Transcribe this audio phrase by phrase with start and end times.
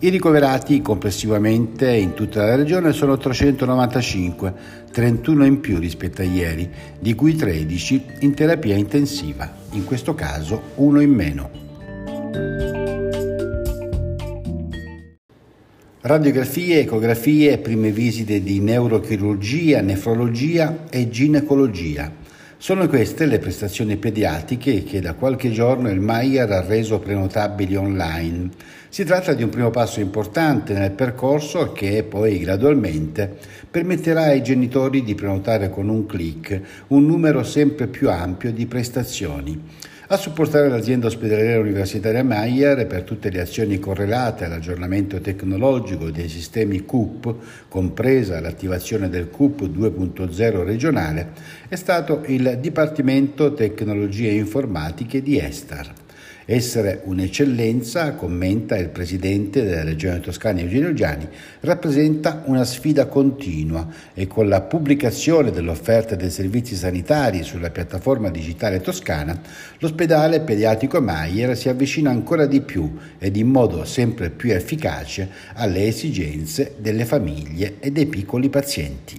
[0.04, 4.54] I ricoverati complessivamente in tutta la regione sono 395,
[4.92, 10.60] 31 in più rispetto a ieri, di cui 13 in terapia intensiva, in questo caso
[10.74, 11.50] uno in meno.
[16.02, 22.12] Radiografie, ecografie, prime visite di neurochirurgia, nefrologia e ginecologia.
[22.56, 28.48] Sono queste le prestazioni pediatriche che da qualche giorno il Maier ha reso prenotabili online.
[28.88, 33.36] Si tratta di un primo passo importante nel percorso che poi gradualmente
[33.70, 39.60] permetterà ai genitori di prenotare con un clic un numero sempre più ampio di prestazioni.
[40.14, 46.84] A supportare l'azienda ospedaliera universitaria Mayer per tutte le azioni correlate all'aggiornamento tecnologico dei sistemi
[46.84, 47.34] CUP,
[47.66, 51.32] compresa l'attivazione del CUP 2.0 regionale,
[51.66, 56.03] è stato il Dipartimento Tecnologie Informatiche di Estar.
[56.46, 61.26] Essere un'eccellenza, commenta il presidente della Regione Toscana Eugenio Giani,
[61.60, 68.82] rappresenta una sfida continua e con la pubblicazione dell'offerta dei servizi sanitari sulla piattaforma digitale
[68.82, 69.40] toscana,
[69.78, 75.86] l'ospedale pediatrico Maier si avvicina ancora di più ed in modo sempre più efficace alle
[75.86, 79.18] esigenze delle famiglie e dei piccoli pazienti.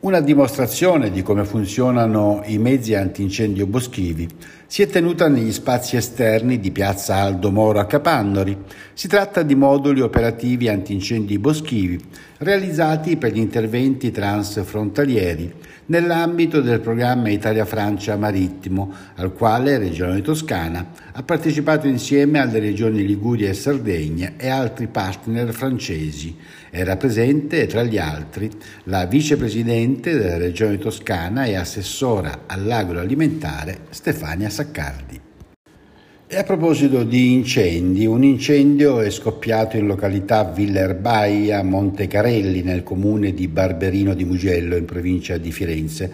[0.00, 4.26] Una dimostrazione di come funzionano i mezzi antincendio boschivi
[4.72, 8.56] si è tenuta negli spazi esterni di piazza Aldo Moro a Capannori.
[8.94, 12.00] Si tratta di moduli operativi antincendi boschivi
[12.38, 15.52] realizzati per gli interventi transfrontalieri
[15.86, 23.48] nell'ambito del programma Italia-Francia Marittimo, al quale Regione Toscana ha partecipato insieme alle regioni Liguria
[23.48, 26.36] e Sardegna e altri partner francesi.
[26.70, 28.48] Era presente, tra gli altri,
[28.84, 35.18] la vicepresidente della Regione Toscana e assessora all'agroalimentare Stefania Saccardi.
[36.26, 42.82] E a proposito di incendi, un incendio è scoppiato in località Villa Erbaia, Montecarelli, nel
[42.82, 46.12] comune di Barberino di Mugello, in provincia di Firenze.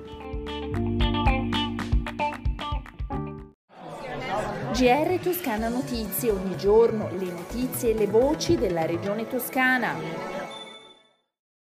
[4.73, 10.36] GR Toscana Notizie, ogni giorno le notizie e le voci della regione toscana.